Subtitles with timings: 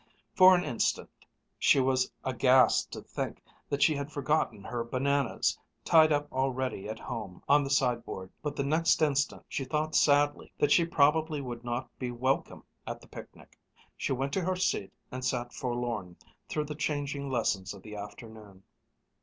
[0.33, 1.11] For an instant
[1.59, 6.89] she was aghast to think that she had forgotten her bananas, tied up all ready
[6.89, 8.31] at home on the sideboard.
[8.41, 12.99] But the next instant she thought sadly that she probably would not be welcome at
[12.99, 13.59] the picnic.
[13.95, 16.15] She went to her seat and sat forlorn
[16.49, 18.63] through the changing lessons of the afternoon.